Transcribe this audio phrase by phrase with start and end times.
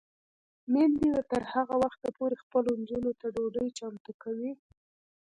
[0.71, 4.51] میندې به تر هغه وخته پورې خپلو نجونو ته ډوډۍ چمتو کوي.